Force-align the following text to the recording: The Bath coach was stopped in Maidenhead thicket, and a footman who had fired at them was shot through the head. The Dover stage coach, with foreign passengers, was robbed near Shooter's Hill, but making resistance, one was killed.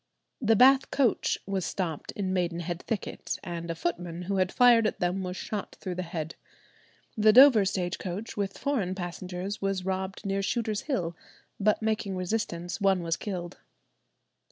The 0.41 0.55
Bath 0.55 0.89
coach 0.89 1.37
was 1.45 1.63
stopped 1.63 2.09
in 2.13 2.33
Maidenhead 2.33 2.81
thicket, 2.87 3.37
and 3.43 3.69
a 3.69 3.75
footman 3.75 4.23
who 4.23 4.37
had 4.37 4.51
fired 4.51 4.87
at 4.87 4.99
them 4.99 5.21
was 5.21 5.37
shot 5.37 5.75
through 5.79 5.93
the 5.93 6.01
head. 6.01 6.33
The 7.15 7.31
Dover 7.31 7.65
stage 7.65 7.99
coach, 7.99 8.35
with 8.35 8.57
foreign 8.57 8.95
passengers, 8.95 9.61
was 9.61 9.85
robbed 9.85 10.25
near 10.25 10.41
Shooter's 10.41 10.81
Hill, 10.89 11.15
but 11.59 11.83
making 11.83 12.15
resistance, 12.15 12.81
one 12.81 13.03
was 13.03 13.15
killed. 13.15 13.59